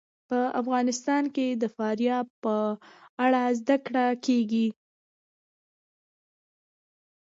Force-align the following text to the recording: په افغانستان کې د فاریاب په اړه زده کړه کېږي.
په 0.29 0.39
افغانستان 0.61 1.23
کې 1.35 1.47
د 1.61 1.63
فاریاب 1.75 2.27
په 2.43 2.55
اړه 3.25 3.41
زده 3.59 3.77
کړه 3.85 4.05
کېږي. 4.25 4.67